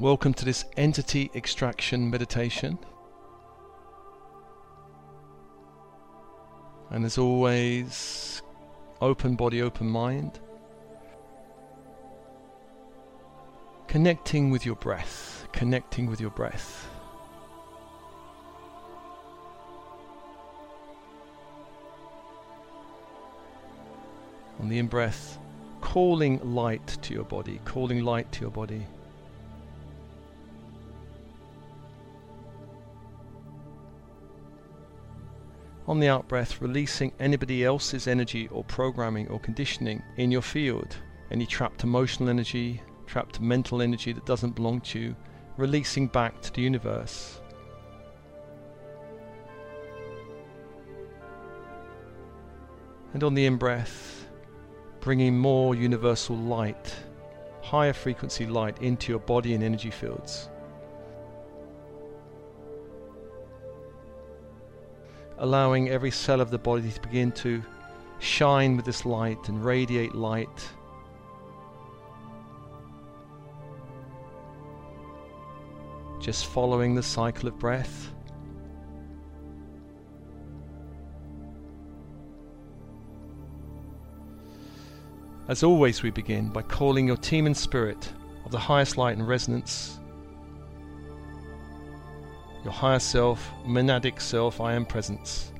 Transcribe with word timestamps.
Welcome 0.00 0.34
to 0.34 0.44
this 0.44 0.64
entity 0.76 1.30
extraction 1.36 2.10
meditation. 2.10 2.80
And 6.90 7.04
as 7.04 7.16
always, 7.16 8.42
open 9.00 9.36
body, 9.36 9.62
open 9.62 9.86
mind. 9.86 10.40
Connecting 13.86 14.50
with 14.50 14.66
your 14.66 14.74
breath, 14.74 15.46
connecting 15.52 16.06
with 16.06 16.20
your 16.20 16.30
breath. 16.30 16.88
On 24.58 24.68
the 24.68 24.78
in 24.78 24.88
breath, 24.88 25.38
calling 25.80 26.40
light 26.52 26.84
to 27.02 27.14
your 27.14 27.24
body, 27.24 27.60
calling 27.64 28.02
light 28.02 28.32
to 28.32 28.40
your 28.40 28.50
body. 28.50 28.84
On 35.86 36.00
the 36.00 36.08
out 36.08 36.26
breath, 36.28 36.62
releasing 36.62 37.12
anybody 37.20 37.62
else's 37.62 38.06
energy 38.06 38.48
or 38.48 38.64
programming 38.64 39.28
or 39.28 39.38
conditioning 39.38 40.02
in 40.16 40.30
your 40.30 40.40
field. 40.40 40.96
Any 41.30 41.44
trapped 41.44 41.84
emotional 41.84 42.30
energy, 42.30 42.80
trapped 43.06 43.38
mental 43.40 43.82
energy 43.82 44.12
that 44.12 44.24
doesn't 44.24 44.54
belong 44.54 44.80
to 44.82 44.98
you, 44.98 45.16
releasing 45.58 46.06
back 46.06 46.40
to 46.40 46.52
the 46.52 46.62
universe. 46.62 47.40
And 53.12 53.22
on 53.22 53.34
the 53.34 53.44
in 53.44 53.56
breath, 53.56 54.26
bringing 55.00 55.38
more 55.38 55.74
universal 55.74 56.36
light, 56.36 56.94
higher 57.60 57.92
frequency 57.92 58.46
light 58.46 58.80
into 58.80 59.12
your 59.12 59.20
body 59.20 59.54
and 59.54 59.62
energy 59.62 59.90
fields. 59.90 60.48
Allowing 65.44 65.90
every 65.90 66.10
cell 66.10 66.40
of 66.40 66.50
the 66.50 66.56
body 66.56 66.90
to 66.90 67.00
begin 67.02 67.30
to 67.30 67.62
shine 68.18 68.76
with 68.76 68.86
this 68.86 69.04
light 69.04 69.50
and 69.50 69.62
radiate 69.62 70.14
light. 70.14 70.70
Just 76.18 76.46
following 76.46 76.94
the 76.94 77.02
cycle 77.02 77.46
of 77.46 77.58
breath. 77.58 78.10
As 85.48 85.62
always, 85.62 86.02
we 86.02 86.10
begin 86.10 86.48
by 86.48 86.62
calling 86.62 87.06
your 87.06 87.18
team 87.18 87.44
and 87.44 87.54
spirit 87.54 88.10
of 88.46 88.50
the 88.50 88.58
highest 88.58 88.96
light 88.96 89.18
and 89.18 89.28
resonance 89.28 90.00
your 92.64 92.72
higher 92.72 92.98
self, 92.98 93.52
monadic 93.66 94.20
self, 94.20 94.60
I 94.60 94.72
am 94.72 94.86
presence. 94.86 95.52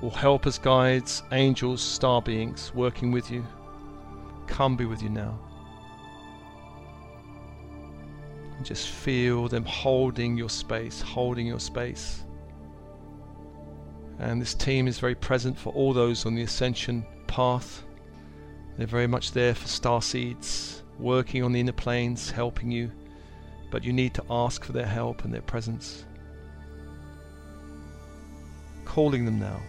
All 0.00 0.10
helpers, 0.10 0.58
guides, 0.58 1.24
angels, 1.32 1.82
star 1.82 2.22
beings 2.22 2.72
working 2.74 3.10
with 3.10 3.30
you, 3.30 3.44
come 4.46 4.76
be 4.76 4.84
with 4.84 5.02
you 5.02 5.08
now. 5.08 5.38
And 8.56 8.64
just 8.64 8.88
feel 8.88 9.48
them 9.48 9.64
holding 9.64 10.36
your 10.36 10.48
space, 10.48 11.00
holding 11.00 11.46
your 11.46 11.60
space. 11.60 12.24
And 14.20 14.40
this 14.40 14.54
team 14.54 14.86
is 14.86 15.00
very 15.00 15.16
present 15.16 15.58
for 15.58 15.72
all 15.72 15.92
those 15.92 16.24
on 16.24 16.36
the 16.36 16.42
ascension 16.42 17.04
path. 17.26 17.82
They're 18.76 18.86
very 18.86 19.08
much 19.08 19.32
there 19.32 19.54
for 19.54 19.66
star 19.66 20.02
seeds, 20.02 20.84
working 21.00 21.42
on 21.42 21.52
the 21.52 21.60
inner 21.60 21.72
planes, 21.72 22.30
helping 22.30 22.70
you 22.70 22.92
but 23.72 23.82
you 23.82 23.92
need 23.92 24.12
to 24.12 24.22
ask 24.30 24.62
for 24.62 24.72
their 24.72 24.86
help 24.86 25.24
and 25.24 25.32
their 25.32 25.40
presence. 25.40 26.04
Calling 28.84 29.24
them 29.24 29.40
now. 29.40 29.60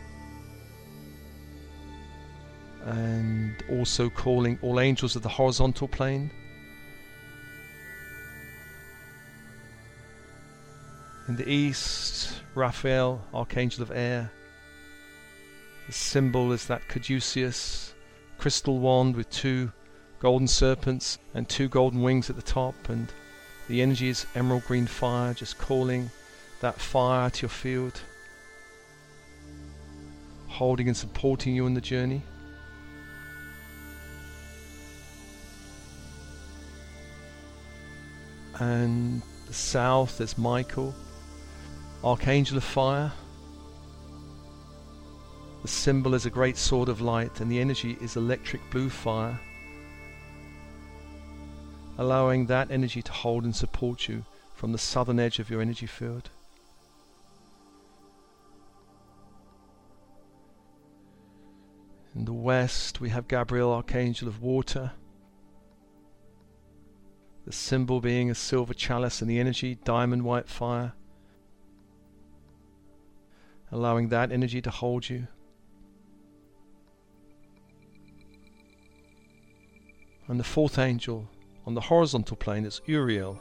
And 2.86 3.56
also 3.69 4.09
calling 4.09 4.59
all 4.62 4.81
angels 4.81 5.16
of 5.16 5.24
the 5.24 5.30
horizontal 5.30 5.88
plane. 5.88 6.30
In 11.30 11.38
the 11.38 11.50
east, 11.50 12.42
Raphael, 12.56 13.25
Archangel 13.34 13.84
of 13.84 13.92
Air. 13.92 14.30
The 15.88 15.94
symbol 15.94 16.52
is 16.52 16.68
that 16.68 16.90
caduceus 16.90 17.94
crystal 18.38 18.80
wand 18.80 19.16
with 19.16 19.30
two 19.30 19.72
golden 20.19 20.50
serpents 20.50 21.19
and 21.34 21.47
two 21.47 21.69
golden 21.69 22.02
wings 22.02 22.30
at 22.30 22.36
the 22.36 22.42
top 22.42 22.75
and 22.90 23.13
the 23.68 23.81
energy 23.81 24.09
is 24.09 24.25
emerald 24.35 24.66
green 24.66 24.88
fire, 24.88 25.34
just 25.34 25.57
calling 25.57 26.12
that 26.59 26.79
fire 26.79 27.29
to 27.29 27.41
your 27.44 27.50
field, 27.50 28.01
holding 30.47 30.88
and 30.88 30.97
supporting 30.97 31.56
you 31.56 31.66
in 31.66 31.74
the 31.74 31.81
journey. 31.81 32.22
And 38.59 39.22
the 39.47 39.53
south, 39.53 40.18
there's 40.18 40.38
Michael, 40.38 40.94
Archangel 42.03 42.57
of 42.57 42.63
Fire. 42.63 43.12
The 45.62 45.68
symbol 45.69 46.13
is 46.13 46.25
a 46.25 46.30
great 46.30 46.57
sword 46.57 46.90
of 46.90 47.01
light, 47.01 47.40
and 47.40 47.50
the 47.50 47.59
energy 47.59 47.97
is 48.01 48.18
electric 48.18 48.62
blue 48.69 48.90
fire 48.90 49.40
allowing 51.98 52.48
that 52.48 52.72
energy 52.72 53.02
to 53.02 53.12
hold 53.12 53.44
and 53.44 53.56
support 53.56 54.08
you 54.08 54.26
from 54.56 54.72
the 54.72 54.78
southern 54.78 55.20
edge 55.20 55.40
of 55.40 55.50
your 55.50 55.62
energy 55.62 55.86
field. 55.86 56.30
In 62.16 62.26
the 62.26 62.34
west, 62.34 63.02
we 63.02 63.09
have 63.09 63.28
Gabriel, 63.28 63.72
Archangel 63.72 64.28
of 64.28 64.42
Water. 64.42 64.92
The 67.46 67.52
symbol 67.52 68.00
being 68.00 68.30
a 68.30 68.36
silver 68.36 68.74
chalice 68.74 69.22
and 69.22 69.30
the 69.30 69.40
energy, 69.40 69.80
diamond 69.84 70.24
white 70.24 70.48
fire. 70.48 70.94
Allowing 73.72 74.10
that 74.10 74.31
energy 74.31 74.62
to 74.62 74.70
hold 74.70 75.10
you. 75.10 75.28
And 80.28 80.40
the 80.40 80.44
fourth 80.44 80.78
angel, 80.80 81.28
on 81.66 81.74
the 81.74 81.81
horizontal 81.81 82.38
plane 82.38 82.66
it's 82.66 82.81
Uriel, 82.85 83.40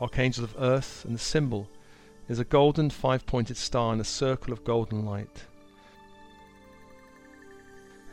Archangel 0.00 0.44
of 0.44 0.54
Earth, 0.58 1.04
and 1.04 1.14
the 1.14 1.18
symbol 1.20 1.68
is 2.28 2.38
a 2.38 2.44
golden 2.44 2.90
five 2.90 3.26
pointed 3.26 3.56
star 3.56 3.92
in 3.92 4.00
a 4.00 4.04
circle 4.04 4.52
of 4.52 4.64
golden 4.64 5.04
light. 5.04 5.44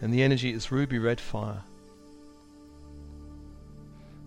And 0.02 0.14
the 0.14 0.24
energy 0.24 0.52
is 0.52 0.72
ruby 0.72 1.00
red 1.00 1.22
fire, 1.22 1.64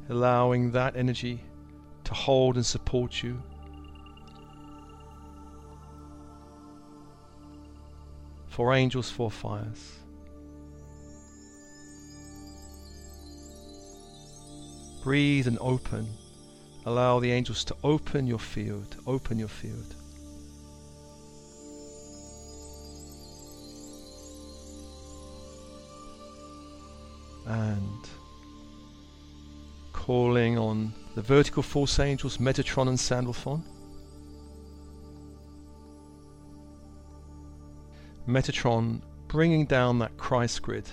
allowing 0.08 0.72
that 0.72 0.96
energy 0.96 1.40
to 2.04 2.14
hold 2.14 2.56
and 2.56 2.64
support 2.64 3.22
you. 3.22 3.42
Four 8.46 8.74
angels, 8.74 9.10
four 9.10 9.30
fires. 9.30 9.98
Breathe 15.02 15.46
and 15.46 15.58
open. 15.60 16.08
Allow 16.84 17.20
the 17.20 17.30
angels 17.30 17.64
to 17.64 17.76
open 17.84 18.26
your 18.26 18.38
field. 18.38 18.96
Open 19.06 19.38
your 19.38 19.48
field. 19.48 19.94
And 27.46 28.08
calling 29.92 30.58
on 30.58 30.92
the 31.14 31.22
vertical 31.22 31.62
force 31.62 31.98
angels, 31.98 32.38
Metatron 32.38 32.88
and 32.88 32.98
Sandalphon. 32.98 33.62
Metatron 38.26 39.00
bringing 39.28 39.64
down 39.64 39.98
that 40.00 40.16
Christ 40.18 40.62
grid, 40.62 40.88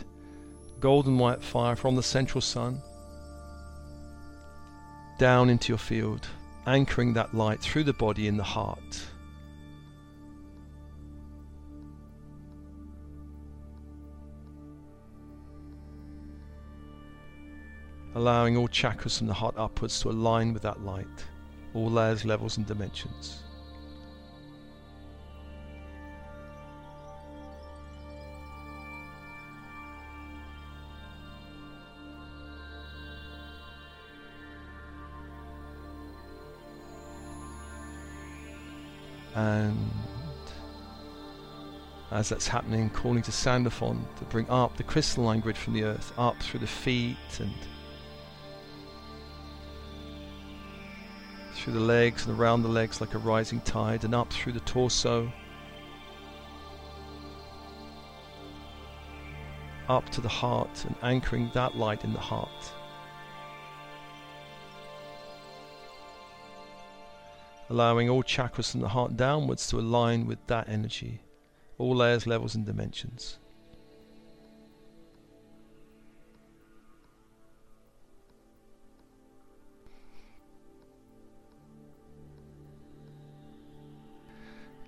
golden 0.79 1.17
white 1.17 1.43
fire 1.43 1.75
from 1.75 1.95
the 1.95 2.03
central 2.03 2.41
sun 2.41 2.81
down 5.17 5.49
into 5.49 5.69
your 5.69 5.77
field, 5.77 6.27
anchoring 6.67 7.13
that 7.13 7.33
light 7.33 7.61
through 7.61 7.83
the 7.83 7.93
body 7.93 8.27
in 8.27 8.37
the 8.37 8.43
heart. 8.43 9.01
Allowing 18.15 18.55
all 18.55 18.67
chakras 18.67 19.17
from 19.17 19.27
the 19.27 19.33
heart 19.33 19.55
upwards 19.57 19.99
to 20.01 20.09
align 20.09 20.53
with 20.53 20.63
that 20.63 20.81
light, 20.81 21.25
all 21.73 21.89
layers, 21.89 22.23
levels, 22.23 22.57
and 22.57 22.65
dimensions. 22.65 23.44
And 39.35 39.91
as 42.11 42.29
that's 42.29 42.47
happening, 42.47 42.89
calling 42.89 43.21
to 43.23 43.31
Sandalphon 43.31 44.07
to 44.17 44.25
bring 44.25 44.49
up 44.49 44.77
the 44.77 44.83
crystalline 44.83 45.41
grid 45.41 45.57
from 45.57 45.73
the 45.73 45.83
earth, 45.83 46.13
up 46.17 46.41
through 46.41 46.61
the 46.61 46.67
feet 46.67 47.17
and 47.39 47.53
through 51.55 51.73
the 51.73 51.79
legs 51.79 52.25
and 52.25 52.39
around 52.39 52.61
the 52.63 52.69
legs 52.69 53.01
like 53.01 53.13
a 53.13 53.17
rising 53.17 53.59
tide, 53.61 54.05
and 54.05 54.15
up 54.15 54.31
through 54.31 54.53
the 54.53 54.59
torso, 54.61 55.31
up 59.89 60.09
to 60.09 60.21
the 60.21 60.29
heart, 60.29 60.85
and 60.85 60.95
anchoring 61.01 61.51
that 61.53 61.75
light 61.75 62.03
in 62.05 62.13
the 62.13 62.19
heart. 62.19 62.71
Allowing 67.69 68.09
all 68.09 68.23
chakras 68.23 68.71
from 68.71 68.81
the 68.81 68.89
heart 68.89 69.17
downwards 69.17 69.67
to 69.69 69.79
align 69.79 70.27
with 70.27 70.39
that 70.47 70.69
energy 70.69 71.21
all 71.77 71.95
layers, 71.95 72.25
levels, 72.25 72.55
and 72.55 72.65
dimensions. 72.65 73.37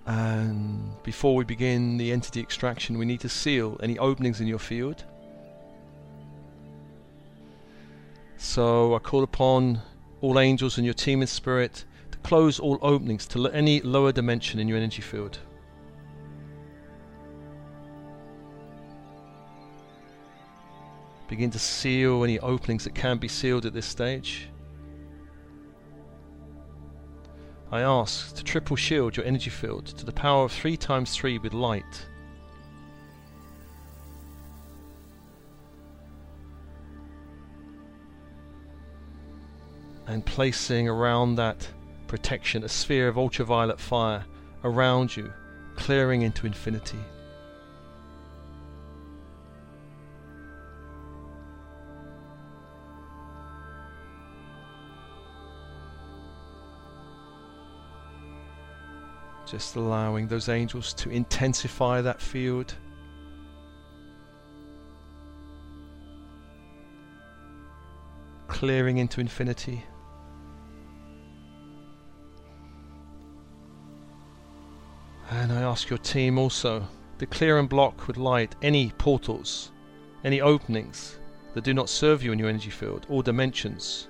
And 0.06 0.90
before 1.02 1.36
we 1.36 1.44
begin 1.44 1.98
the 1.98 2.12
entity 2.12 2.40
extraction, 2.40 2.96
we 2.96 3.04
need 3.04 3.20
to 3.20 3.28
seal 3.28 3.78
any 3.82 3.98
openings 3.98 4.40
in 4.40 4.46
your 4.46 4.58
field. 4.58 5.04
So 8.38 8.94
I 8.94 8.98
call 9.00 9.22
upon 9.22 9.82
all 10.22 10.38
angels 10.38 10.78
and 10.78 10.86
your 10.86 10.94
team 10.94 11.20
in 11.20 11.26
spirit 11.26 11.84
close 12.28 12.60
all 12.60 12.78
openings 12.82 13.26
to 13.26 13.48
any 13.52 13.80
lower 13.80 14.12
dimension 14.12 14.60
in 14.60 14.68
your 14.68 14.76
energy 14.76 15.00
field. 15.00 15.38
Begin 21.26 21.50
to 21.50 21.58
seal 21.58 22.22
any 22.24 22.38
openings 22.40 22.84
that 22.84 22.94
can 22.94 23.16
be 23.16 23.28
sealed 23.28 23.64
at 23.64 23.72
this 23.72 23.86
stage. 23.86 24.50
I 27.72 27.80
ask 27.80 28.34
to 28.34 28.44
triple 28.44 28.76
shield 28.76 29.16
your 29.16 29.24
energy 29.24 29.48
field 29.48 29.86
to 29.86 30.04
the 30.04 30.12
power 30.12 30.44
of 30.44 30.52
3 30.52 30.76
times 30.76 31.16
3 31.16 31.38
with 31.38 31.54
light. 31.54 32.06
And 40.06 40.26
placing 40.26 40.90
around 40.90 41.36
that 41.36 41.66
protection 42.08 42.64
a 42.64 42.68
sphere 42.68 43.06
of 43.06 43.18
ultraviolet 43.18 43.78
fire 43.78 44.24
around 44.64 45.16
you, 45.16 45.32
clearing 45.76 46.22
into 46.22 46.46
infinity. 46.46 46.98
Just 59.46 59.76
allowing 59.76 60.26
those 60.26 60.48
angels 60.48 60.92
to 60.94 61.10
intensify 61.10 62.02
that 62.02 62.20
field. 62.20 62.74
Clearing 68.46 68.98
into 68.98 69.20
infinity. 69.20 69.84
And 75.30 75.52
I 75.52 75.62
ask 75.62 75.90
your 75.90 75.98
team 75.98 76.38
also 76.38 76.88
to 77.18 77.26
clear 77.26 77.58
and 77.58 77.68
block 77.68 78.06
with 78.06 78.16
light 78.16 78.54
any 78.62 78.92
portals, 78.98 79.72
any 80.24 80.40
openings 80.40 81.18
that 81.54 81.64
do 81.64 81.74
not 81.74 81.88
serve 81.88 82.22
you 82.22 82.32
in 82.32 82.38
your 82.38 82.48
energy 82.48 82.70
field 82.70 83.06
or 83.08 83.22
dimensions 83.22 84.08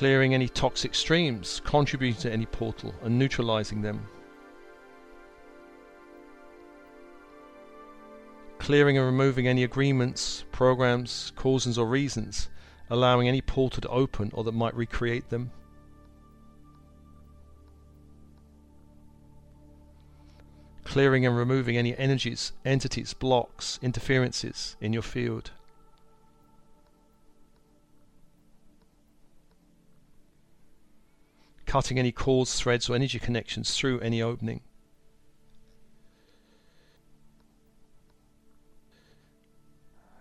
clearing 0.00 0.32
any 0.32 0.48
toxic 0.48 0.94
streams 0.94 1.60
contributing 1.62 2.18
to 2.18 2.32
any 2.32 2.46
portal 2.46 2.94
and 3.02 3.18
neutralizing 3.18 3.82
them. 3.82 4.08
Clearing 8.58 8.96
and 8.96 9.04
removing 9.04 9.46
any 9.46 9.62
agreements, 9.62 10.46
programs, 10.52 11.32
causes 11.36 11.76
or 11.76 11.86
reasons, 11.86 12.48
allowing 12.88 13.28
any 13.28 13.42
portal 13.42 13.82
to 13.82 13.88
open 13.90 14.30
or 14.32 14.42
that 14.42 14.52
might 14.52 14.74
recreate 14.74 15.28
them. 15.28 15.50
Clearing 20.90 21.24
and 21.24 21.36
removing 21.36 21.76
any 21.76 21.96
energies, 21.96 22.50
entities, 22.64 23.14
blocks, 23.14 23.78
interferences 23.80 24.76
in 24.80 24.92
your 24.92 25.02
field. 25.02 25.52
cutting 31.70 32.00
any 32.00 32.10
cords, 32.10 32.58
threads 32.58 32.90
or 32.90 32.96
energy 32.96 33.20
connections 33.20 33.76
through 33.76 34.00
any 34.00 34.20
opening. 34.20 34.60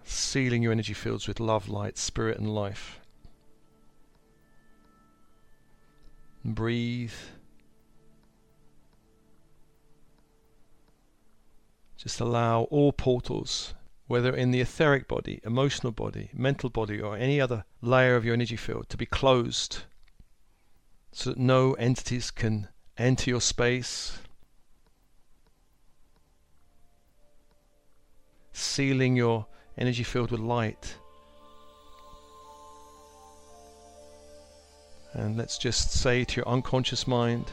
Sealing 0.03 0.61
your 0.61 0.71
energy 0.71 0.93
fields 0.93 1.27
with 1.27 1.39
love, 1.39 1.67
light, 1.67 1.97
spirit 1.97 2.37
and 2.37 2.53
life. 2.53 2.99
Breathe. 6.45 7.13
Just 12.01 12.21
allow 12.21 12.61
all 12.71 12.93
portals, 12.93 13.73
whether 14.07 14.33
in 14.33 14.51
the 14.51 14.61
etheric 14.61 15.05
body, 15.05 15.41
emotional 15.43 15.91
body, 15.91 16.29
mental 16.33 16.69
body, 16.69 17.01
or 17.01 17.17
any 17.17 17.41
other 17.41 17.65
layer 17.81 18.15
of 18.15 18.23
your 18.23 18.33
energy 18.33 18.55
field, 18.55 18.87
to 18.87 18.95
be 18.95 19.05
closed 19.05 19.79
so 21.11 21.31
that 21.31 21.37
no 21.37 21.73
entities 21.73 22.31
can 22.31 22.69
enter 22.97 23.29
your 23.29 23.41
space. 23.41 24.19
Sealing 28.53 29.17
your 29.17 29.47
energy 29.77 30.03
field 30.03 30.31
with 30.31 30.39
light. 30.39 30.95
And 35.11 35.35
let's 35.35 35.57
just 35.57 35.91
say 35.91 36.23
to 36.23 36.35
your 36.37 36.47
unconscious 36.47 37.05
mind, 37.05 37.51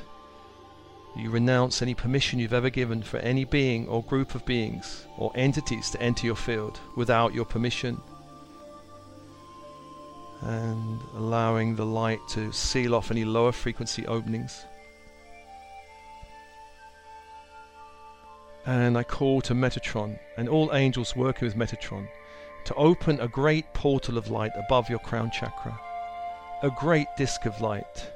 you 1.16 1.30
renounce 1.30 1.80
any 1.80 1.94
permission 1.94 2.38
you've 2.38 2.52
ever 2.52 2.68
given 2.68 3.02
for 3.02 3.16
any 3.18 3.44
being 3.44 3.88
or 3.88 4.02
group 4.02 4.34
of 4.34 4.44
beings 4.44 5.06
or 5.16 5.32
entities 5.34 5.88
to 5.90 6.00
enter 6.00 6.26
your 6.26 6.36
field 6.36 6.78
without 6.94 7.32
your 7.32 7.46
permission 7.46 8.00
and 10.42 11.00
allowing 11.14 11.74
the 11.74 11.86
light 11.86 12.20
to 12.28 12.52
seal 12.52 12.94
off 12.94 13.10
any 13.10 13.24
lower 13.24 13.52
frequency 13.52 14.06
openings. 14.06 14.66
And 18.66 18.98
I 18.98 19.02
call 19.02 19.40
to 19.42 19.54
Metatron 19.54 20.18
and 20.36 20.48
all 20.48 20.74
angels 20.74 21.16
working 21.16 21.46
with 21.46 21.56
Metatron 21.56 22.08
to 22.66 22.74
open 22.74 23.20
a 23.20 23.28
great 23.28 23.72
portal 23.72 24.18
of 24.18 24.28
light 24.28 24.52
above 24.56 24.90
your 24.90 24.98
crown 24.98 25.30
chakra, 25.30 25.80
a 26.62 26.70
great 26.70 27.06
disk 27.16 27.46
of 27.46 27.60
light 27.60 28.10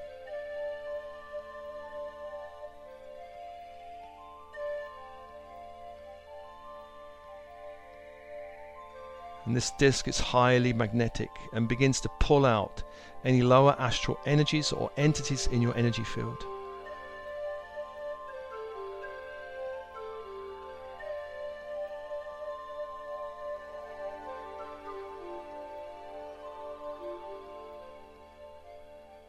and 9.51 9.57
this 9.57 9.73
disk 9.73 10.07
is 10.07 10.21
highly 10.21 10.73
magnetic 10.73 11.29
and 11.53 11.67
begins 11.69 12.01
to 12.01 12.09
pull 12.21 12.47
out 12.47 12.85
any 13.25 13.43
lower 13.43 13.75
astral 13.81 14.17
energies 14.25 14.71
or 14.71 14.93
entities 14.97 15.49
in 15.49 15.61
your 15.61 15.77
energy 15.77 16.05
field. 16.05 16.45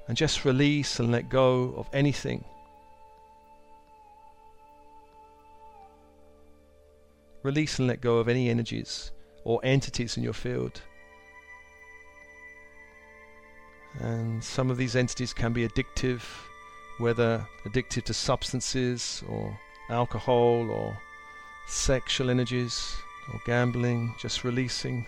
And 0.07 0.15
just 0.15 0.45
release 0.45 0.99
and 0.99 1.11
let 1.11 1.29
go 1.29 1.73
of 1.77 1.89
anything. 1.93 2.45
Release 7.41 7.79
and 7.79 7.87
let 7.87 8.01
go 8.01 8.19
of 8.19 8.29
any 8.29 8.51
energies 8.51 9.09
or 9.43 9.59
entities 9.63 10.17
in 10.17 10.23
your 10.23 10.33
field. 10.33 10.81
And 13.99 14.43
some 14.43 14.71
of 14.71 14.77
these 14.77 14.95
entities 14.95 15.33
can 15.33 15.53
be 15.53 15.67
addictive, 15.67 16.21
whether 16.97 17.45
addictive 17.65 18.03
to 18.03 18.13
substances 18.13 19.23
or 19.27 19.57
alcohol 19.89 20.69
or 20.69 20.97
sexual 21.67 22.29
energies 22.29 22.95
or 23.33 23.41
gambling, 23.45 24.13
just 24.19 24.43
releasing. 24.43 25.05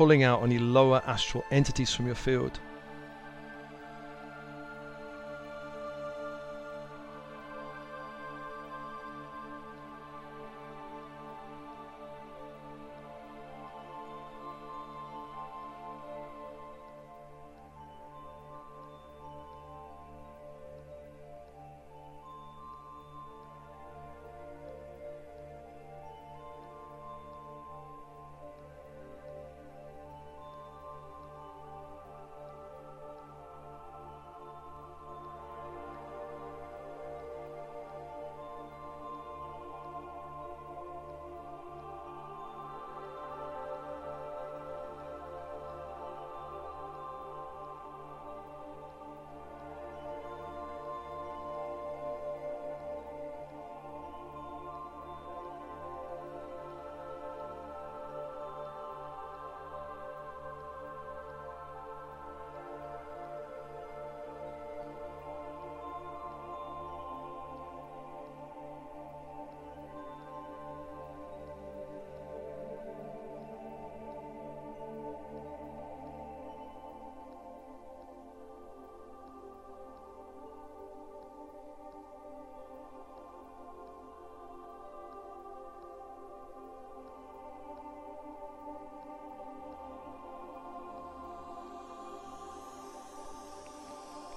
Pulling 0.00 0.22
out 0.22 0.42
any 0.42 0.58
lower 0.58 1.02
astral 1.06 1.44
entities 1.50 1.92
from 1.94 2.06
your 2.06 2.14
field. 2.14 2.58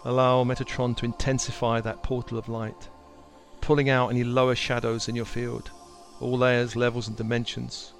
Allow 0.05 0.43
Metatron 0.43 0.97
to 0.97 1.05
intensify 1.05 1.79
that 1.81 2.03
portal 2.03 2.37
of 2.37 2.49
light, 2.49 2.89
pulling 3.61 3.89
out 3.89 4.09
any 4.09 4.23
lower 4.23 4.55
shadows 4.55 5.07
in 5.07 5.15
your 5.15 5.25
field, 5.25 5.71
all 6.19 6.37
layers, 6.37 6.75
levels, 6.75 7.07
and 7.07 7.15
dimensions. 7.15 7.92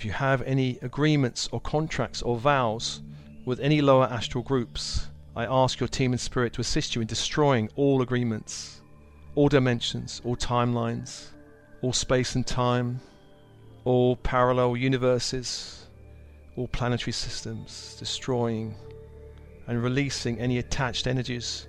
If 0.00 0.06
you 0.06 0.12
have 0.12 0.40
any 0.40 0.78
agreements 0.80 1.46
or 1.52 1.60
contracts 1.60 2.22
or 2.22 2.38
vows 2.38 3.02
with 3.44 3.60
any 3.60 3.82
lower 3.82 4.06
astral 4.06 4.42
groups, 4.42 5.08
I 5.36 5.44
ask 5.44 5.78
your 5.78 5.90
team 5.90 6.12
and 6.12 6.20
spirit 6.20 6.54
to 6.54 6.62
assist 6.62 6.94
you 6.94 7.02
in 7.02 7.06
destroying 7.06 7.68
all 7.76 8.00
agreements, 8.00 8.80
all 9.34 9.50
dimensions, 9.50 10.22
all 10.24 10.36
timelines, 10.36 11.26
all 11.82 11.92
space 11.92 12.34
and 12.34 12.46
time, 12.46 12.98
all 13.84 14.16
parallel 14.16 14.74
universes, 14.74 15.86
all 16.56 16.68
planetary 16.68 17.12
systems, 17.12 17.94
destroying 17.98 18.74
and 19.66 19.82
releasing 19.82 20.40
any 20.40 20.56
attached 20.56 21.06
energies 21.06 21.68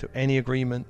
to 0.00 0.08
any 0.14 0.36
agreement, 0.36 0.86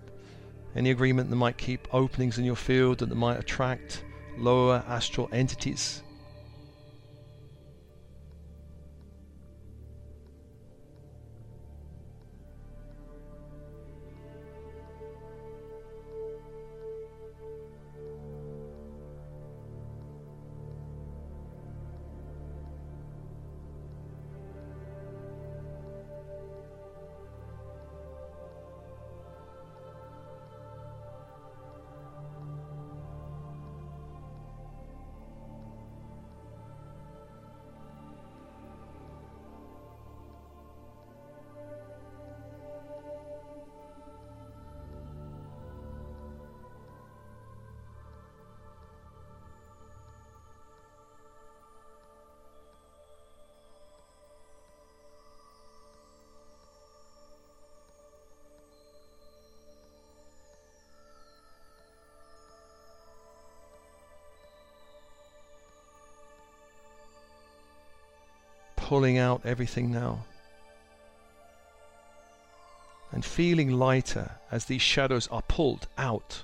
any 0.74 0.90
agreement 0.90 1.30
that 1.30 1.36
might 1.36 1.56
keep 1.56 1.86
openings 1.94 2.36
in 2.36 2.44
your 2.44 2.56
field 2.56 2.98
that 2.98 3.14
might 3.14 3.38
attract 3.38 4.02
lower 4.36 4.82
astral 4.88 5.28
entities 5.30 6.02
pulling 68.90 69.18
out 69.18 69.40
everything 69.44 69.92
now. 69.92 70.24
And 73.12 73.24
feeling 73.24 73.70
lighter 73.70 74.32
as 74.50 74.64
these 74.64 74.82
shadows 74.82 75.28
are 75.28 75.42
pulled 75.42 75.86
out. 75.96 76.42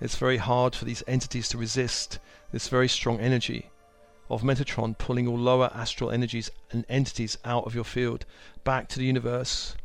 It's 0.00 0.16
very 0.16 0.38
hard 0.38 0.74
for 0.74 0.84
these 0.84 1.04
entities 1.06 1.48
to 1.50 1.56
resist 1.56 2.18
this 2.50 2.66
very 2.66 2.88
strong 2.88 3.20
energy 3.20 3.70
of 4.28 4.42
Metatron 4.42 4.98
pulling 4.98 5.28
all 5.28 5.38
lower 5.38 5.70
astral 5.72 6.10
energies 6.10 6.50
and 6.72 6.84
entities 6.88 7.38
out 7.44 7.64
of 7.64 7.76
your 7.76 7.84
field 7.84 8.26
back 8.64 8.88
to 8.88 8.98
the 8.98 9.06
universe, 9.06 9.76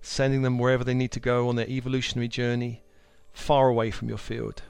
sending 0.00 0.40
them 0.40 0.58
wherever 0.58 0.82
they 0.82 0.94
need 0.94 1.12
to 1.12 1.20
go 1.20 1.50
on 1.50 1.56
their 1.56 1.68
evolutionary 1.68 2.28
journey, 2.28 2.80
far 3.34 3.68
away 3.68 3.90
from 3.90 4.08
your 4.08 4.16
field. 4.16 4.62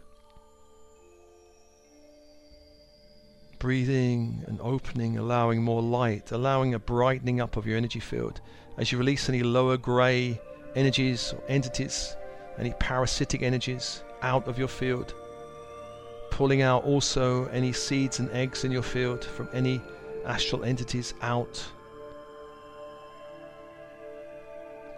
Breathing 3.60 4.42
and 4.48 4.58
opening, 4.60 5.18
allowing 5.18 5.62
more 5.62 5.82
light, 5.82 6.32
allowing 6.32 6.74
a 6.74 6.78
brightening 6.78 7.40
up 7.40 7.56
of 7.56 7.66
your 7.66 7.76
energy 7.76 8.00
field 8.00 8.40
as 8.78 8.90
you 8.90 8.98
release 8.98 9.28
any 9.28 9.42
lower 9.42 9.76
grey 9.76 10.40
energies 10.74 11.32
or 11.32 11.42
entities, 11.48 12.16
any 12.58 12.72
parasitic 12.80 13.42
energies 13.42 14.02
out 14.22 14.48
of 14.48 14.58
your 14.58 14.66
field. 14.66 15.14
Pulling 16.30 16.62
out 16.62 16.84
also 16.84 17.44
any 17.46 17.72
seeds 17.72 18.18
and 18.18 18.30
eggs 18.30 18.64
in 18.64 18.72
your 18.72 18.82
field 18.82 19.24
from 19.24 19.48
any 19.52 19.80
astral 20.24 20.64
entities 20.64 21.12
out. 21.20 21.62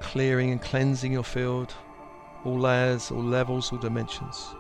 Clearing 0.01 0.53
and 0.53 0.63
cleansing 0.63 1.13
your 1.13 1.25
field, 1.25 1.75
all 2.45 2.59
layers, 2.59 3.11
all 3.11 3.23
levels, 3.23 3.73
all 3.73 3.79
dimensions, 3.79 4.55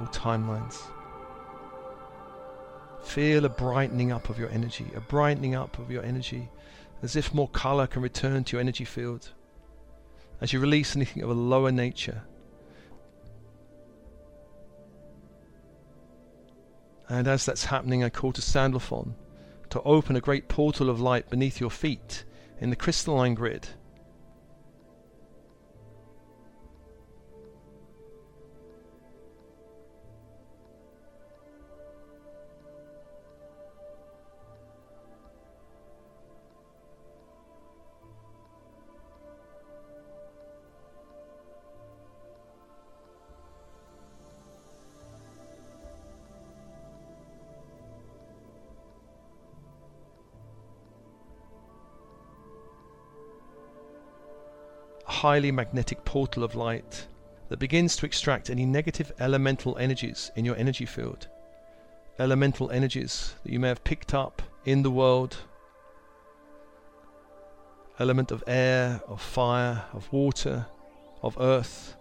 all 0.00 0.06
timelines. 0.08 0.80
Feel 3.04 3.44
a 3.44 3.48
brightening 3.48 4.10
up 4.10 4.28
of 4.28 4.38
your 4.38 4.50
energy, 4.50 4.86
a 4.96 5.00
brightening 5.00 5.54
up 5.54 5.78
of 5.78 5.90
your 5.90 6.02
energy, 6.02 6.50
as 7.02 7.16
if 7.16 7.32
more 7.32 7.48
color 7.48 7.86
can 7.86 8.02
return 8.02 8.44
to 8.44 8.56
your 8.56 8.60
energy 8.60 8.84
field. 8.84 9.30
As 10.40 10.52
you 10.52 10.60
release 10.60 10.96
anything 10.96 11.22
of 11.22 11.30
a 11.30 11.34
lower 11.34 11.70
nature, 11.70 12.22
And 17.08 17.28
as 17.28 17.44
that's 17.44 17.66
happening, 17.66 18.02
I 18.02 18.08
call 18.08 18.32
to 18.32 18.42
Sandalphon 18.42 19.14
to 19.70 19.82
open 19.82 20.16
a 20.16 20.20
great 20.20 20.48
portal 20.48 20.88
of 20.88 21.00
light 21.00 21.28
beneath 21.28 21.60
your 21.60 21.70
feet 21.70 22.24
in 22.60 22.70
the 22.70 22.76
crystalline 22.76 23.34
grid. 23.34 23.68
Highly 55.24 55.50
magnetic 55.50 56.04
portal 56.04 56.44
of 56.44 56.54
light 56.54 57.06
that 57.48 57.58
begins 57.58 57.96
to 57.96 58.04
extract 58.04 58.50
any 58.50 58.66
negative 58.66 59.10
elemental 59.18 59.74
energies 59.78 60.30
in 60.36 60.44
your 60.44 60.54
energy 60.56 60.84
field. 60.84 61.28
Elemental 62.18 62.70
energies 62.70 63.34
that 63.42 63.50
you 63.50 63.58
may 63.58 63.68
have 63.68 63.82
picked 63.84 64.12
up 64.12 64.42
in 64.66 64.82
the 64.82 64.90
world. 64.90 65.34
Element 67.98 68.32
of 68.32 68.44
air, 68.46 69.00
of 69.08 69.18
fire, 69.22 69.82
of 69.94 70.12
water, 70.12 70.66
of 71.22 71.38
earth, 71.40 71.96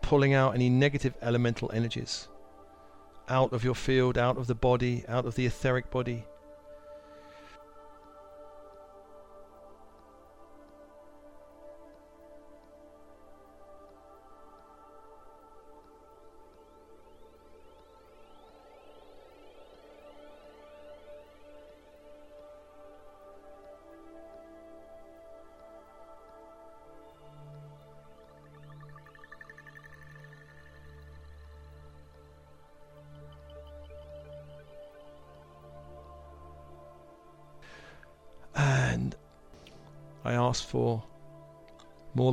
pulling 0.00 0.32
out 0.32 0.54
any 0.54 0.70
negative 0.70 1.14
elemental 1.20 1.70
energies 1.74 2.28
out 3.28 3.52
of 3.52 3.62
your 3.62 3.74
field, 3.74 4.16
out 4.16 4.38
of 4.38 4.46
the 4.46 4.54
body, 4.54 5.04
out 5.08 5.26
of 5.26 5.34
the 5.34 5.44
etheric 5.44 5.90
body, 5.90 6.24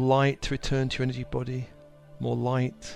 light 0.09 0.41
to 0.41 0.49
return 0.49 0.89
to 0.89 0.97
your 0.97 1.03
energy 1.03 1.23
body, 1.23 1.67
more 2.19 2.35
light. 2.35 2.95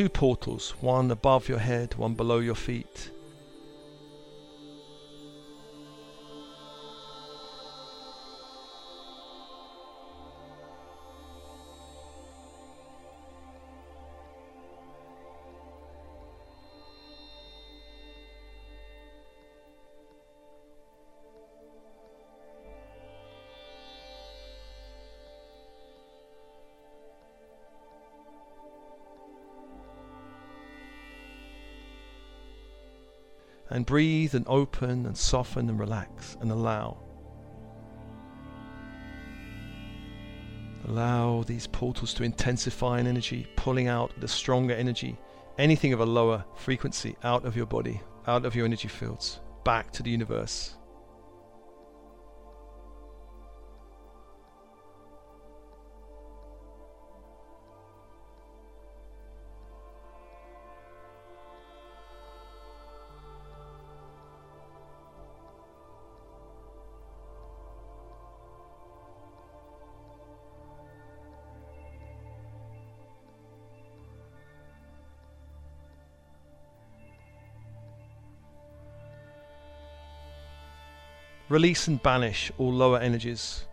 Two 0.00 0.08
portals, 0.08 0.70
one 0.80 1.10
above 1.10 1.46
your 1.46 1.58
head, 1.58 1.94
one 1.96 2.14
below 2.14 2.38
your 2.38 2.54
feet. 2.54 3.10
And 33.70 33.86
breathe 33.86 34.34
and 34.34 34.44
open 34.48 35.06
and 35.06 35.16
soften 35.16 35.68
and 35.68 35.78
relax 35.78 36.36
and 36.40 36.50
allow. 36.50 36.98
Allow 40.88 41.44
these 41.44 41.66
portals 41.68 42.12
to 42.14 42.24
intensify 42.24 42.98
in 42.98 43.06
energy, 43.06 43.46
pulling 43.56 43.86
out 43.86 44.12
the 44.18 44.26
stronger 44.26 44.74
energy, 44.74 45.16
anything 45.58 45.92
of 45.92 46.00
a 46.00 46.06
lower 46.06 46.44
frequency 46.56 47.16
out 47.22 47.44
of 47.44 47.56
your 47.56 47.66
body, 47.66 48.00
out 48.26 48.44
of 48.44 48.56
your 48.56 48.64
energy 48.64 48.88
fields, 48.88 49.40
back 49.64 49.92
to 49.92 50.02
the 50.02 50.10
universe. 50.10 50.76
Release 81.50 81.88
and 81.88 82.00
banish 82.00 82.52
all 82.58 82.72
lower 82.72 83.00
energies. 83.00 83.64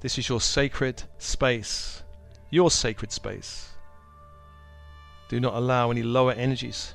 This 0.00 0.16
is 0.16 0.30
your 0.30 0.40
sacred 0.40 1.02
space, 1.18 2.02
your 2.48 2.70
sacred 2.70 3.12
space. 3.12 3.68
Do 5.28 5.40
not 5.40 5.52
allow 5.52 5.90
any 5.90 6.02
lower 6.02 6.32
energies, 6.32 6.94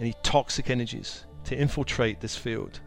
any 0.00 0.14
toxic 0.22 0.70
energies, 0.70 1.26
to 1.44 1.54
infiltrate 1.54 2.18
this 2.18 2.34
field. 2.34 2.80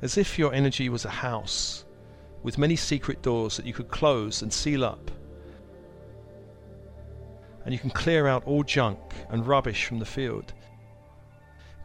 As 0.00 0.16
if 0.16 0.38
your 0.38 0.54
energy 0.54 0.88
was 0.88 1.04
a 1.04 1.10
house 1.10 1.84
with 2.44 2.58
many 2.58 2.76
secret 2.76 3.22
doors 3.22 3.56
that 3.56 3.66
you 3.66 3.72
could 3.72 3.88
close 3.88 4.42
and 4.42 4.52
seal 4.52 4.84
up. 4.84 5.10
And 7.64 7.74
you 7.74 7.80
can 7.80 7.90
clear 7.90 8.28
out 8.28 8.44
all 8.46 8.62
junk 8.62 9.00
and 9.30 9.44
rubbish 9.44 9.84
from 9.84 9.98
the 9.98 10.06
field 10.06 10.54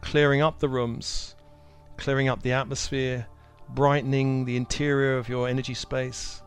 clearing 0.06 0.40
up 0.40 0.60
the 0.60 0.68
rooms, 0.68 1.34
clearing 1.96 2.28
up 2.28 2.40
the 2.42 2.52
atmosphere, 2.52 3.26
brightening 3.68 4.44
the 4.44 4.56
interior 4.56 5.18
of 5.18 5.28
your 5.28 5.48
energy 5.48 5.74
space. 5.74 6.42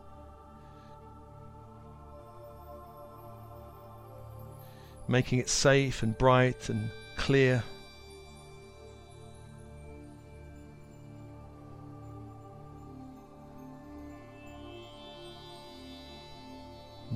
Making 5.06 5.40
it 5.40 5.50
safe 5.50 6.02
and 6.02 6.16
bright 6.16 6.70
and 6.70 6.90
clear. 7.16 7.62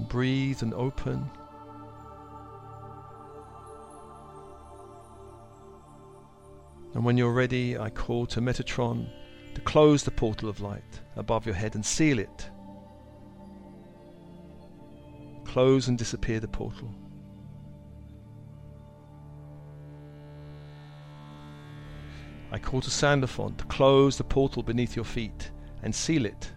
breathe 0.08 0.62
and 0.62 0.74
open. 0.74 1.30
And 6.94 7.04
when 7.04 7.16
you're 7.16 7.32
ready, 7.32 7.76
I 7.76 7.90
call 7.90 8.26
to 8.26 8.40
Metatron 8.40 9.08
to 9.54 9.60
close 9.60 10.04
the 10.04 10.10
portal 10.10 10.48
of 10.48 10.60
light 10.60 11.00
above 11.16 11.44
your 11.44 11.54
head 11.54 11.74
and 11.74 11.84
seal 11.84 12.18
it. 12.18 12.50
Close 15.44 15.88
and 15.88 15.98
disappear 15.98 16.40
the 16.40 16.48
portal. 16.48 16.94
I 22.52 22.58
call 22.58 22.80
to 22.80 22.90
Sandalphon 22.90 23.56
to 23.56 23.64
close 23.64 24.16
the 24.16 24.22
portal 24.22 24.62
beneath 24.62 24.94
your 24.94 25.04
feet 25.04 25.50
and 25.82 25.92
seal 25.92 26.24
it. 26.24 26.52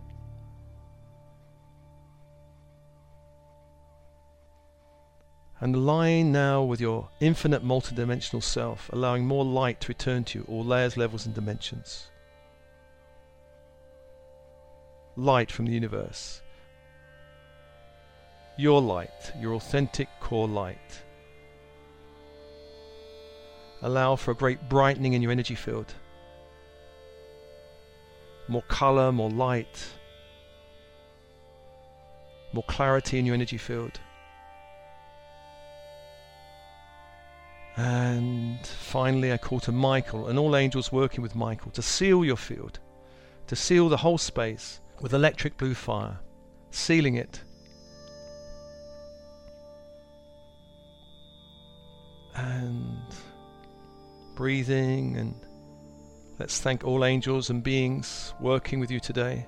And 5.59 5.75
align 5.75 6.31
now 6.31 6.61
with 6.61 6.79
your 6.79 7.09
infinite 7.19 7.63
multidimensional 7.63 8.43
self, 8.43 8.89
allowing 8.93 9.25
more 9.25 9.43
light 9.43 9.81
to 9.81 9.87
return 9.87 10.23
to 10.25 10.39
you, 10.39 10.45
all 10.47 10.63
layers, 10.63 10.97
levels, 10.97 11.25
and 11.25 11.33
dimensions. 11.33 12.07
Light 15.15 15.51
from 15.51 15.65
the 15.65 15.71
universe. 15.71 16.41
Your 18.55 18.81
light, 18.81 19.31
your 19.39 19.53
authentic 19.53 20.09
core 20.19 20.47
light. 20.47 21.01
Allow 23.81 24.15
for 24.15 24.31
a 24.31 24.35
great 24.35 24.69
brightening 24.69 25.13
in 25.13 25.23
your 25.23 25.31
energy 25.31 25.55
field. 25.55 25.93
More 28.47 28.63
color, 28.63 29.11
more 29.11 29.29
light, 29.29 29.85
more 32.53 32.63
clarity 32.63 33.17
in 33.17 33.25
your 33.25 33.35
energy 33.35 33.57
field. 33.57 33.99
And 37.77 38.65
finally, 38.65 39.31
I 39.31 39.37
call 39.37 39.59
to 39.61 39.71
Michael 39.71 40.27
and 40.27 40.39
all 40.39 40.55
angels 40.55 40.91
working 40.91 41.21
with 41.21 41.35
Michael 41.35 41.69
to 41.71 41.81
seal 41.83 42.25
your 42.25 42.35
field, 42.35 42.79
to 43.45 43.55
seal 43.55 43.87
the 43.87 43.97
whole 43.97 44.17
space 44.17 44.81
with 44.99 45.13
electric 45.13 45.57
blue 45.57 45.75
fire, 45.75 46.17
sealing 46.71 47.15
it. 47.15 47.39
And 52.33 52.97
breathing, 54.33 55.17
and 55.17 55.35
let's 56.39 56.59
thank 56.59 56.83
all 56.83 57.05
angels 57.05 57.51
and 57.51 57.61
beings 57.61 58.33
working 58.39 58.79
with 58.79 58.89
you 58.89 58.99
today. 58.99 59.45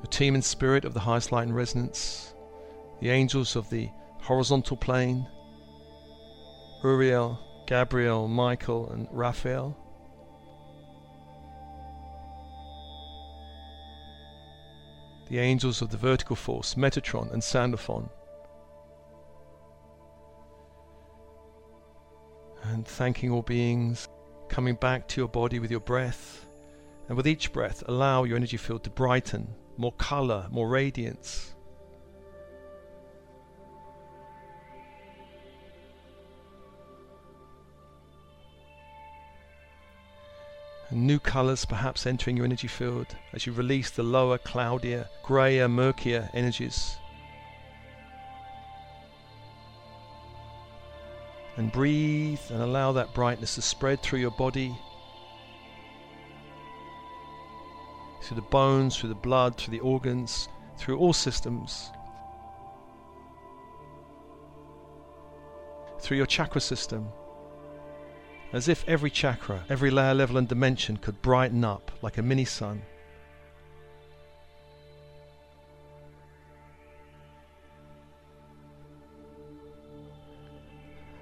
The 0.00 0.08
team 0.08 0.34
and 0.34 0.42
spirit 0.42 0.86
of 0.86 0.94
the 0.94 1.00
highest 1.00 1.30
light 1.30 1.46
and 1.46 1.54
resonance, 1.54 2.34
the 3.02 3.10
angels 3.10 3.54
of 3.54 3.68
the 3.68 3.90
horizontal 4.22 4.78
plane 4.78 5.26
Uriel, 6.84 7.38
Gabriel, 7.66 8.26
Michael, 8.26 8.90
and 8.90 9.06
Raphael. 9.12 9.76
The 15.28 15.38
angels 15.38 15.80
of 15.80 15.90
the 15.90 15.96
vertical 15.96 16.34
force, 16.34 16.74
Metatron 16.74 17.32
and 17.32 17.42
Sandalphon. 17.42 18.10
And 22.64 22.86
thanking 22.86 23.30
all 23.30 23.42
beings, 23.42 24.08
coming 24.48 24.74
back 24.74 25.06
to 25.08 25.20
your 25.20 25.28
body 25.28 25.58
with 25.58 25.70
your 25.70 25.80
breath. 25.80 26.46
And 27.08 27.16
with 27.16 27.26
each 27.26 27.52
breath, 27.52 27.82
allow 27.86 28.24
your 28.24 28.36
energy 28.36 28.56
field 28.56 28.84
to 28.84 28.90
brighten, 28.90 29.54
more 29.76 29.92
color, 29.92 30.48
more 30.50 30.68
radiance. 30.68 31.54
New 40.96 41.18
colours 41.18 41.64
perhaps 41.64 42.06
entering 42.06 42.36
your 42.36 42.44
energy 42.44 42.68
field 42.68 43.06
as 43.32 43.46
you 43.46 43.52
release 43.52 43.90
the 43.90 44.02
lower, 44.02 44.38
cloudier, 44.38 45.08
greyer, 45.22 45.68
murkier 45.68 46.28
energies. 46.34 46.96
And 51.56 51.70
breathe 51.72 52.40
and 52.50 52.62
allow 52.62 52.92
that 52.92 53.14
brightness 53.14 53.54
to 53.56 53.62
spread 53.62 54.02
through 54.02 54.20
your 54.20 54.30
body, 54.32 54.76
through 58.22 58.36
the 58.36 58.42
bones, 58.42 58.96
through 58.96 59.10
the 59.10 59.14
blood, 59.14 59.56
through 59.56 59.72
the 59.72 59.80
organs, 59.80 60.48
through 60.78 60.98
all 60.98 61.12
systems, 61.12 61.90
through 66.00 66.16
your 66.16 66.26
chakra 66.26 66.60
system 66.60 67.08
as 68.52 68.68
if 68.68 68.86
every 68.86 69.10
chakra, 69.10 69.64
every 69.68 69.90
layer, 69.90 70.14
level, 70.14 70.36
and 70.36 70.46
dimension 70.46 70.96
could 70.96 71.20
brighten 71.22 71.64
up 71.64 71.90
like 72.02 72.18
a 72.18 72.22
mini 72.22 72.44
sun. 72.44 72.82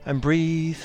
And 0.06 0.20
breathe. 0.20 0.80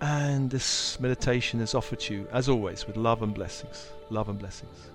And 0.00 0.50
this 0.50 0.98
meditation 0.98 1.60
is 1.60 1.74
offered 1.74 2.00
to 2.00 2.14
you, 2.14 2.28
as 2.32 2.48
always, 2.48 2.86
with 2.86 2.96
love 2.96 3.22
and 3.22 3.34
blessings. 3.34 3.90
Love 4.08 4.28
and 4.28 4.38
blessings. 4.38 4.90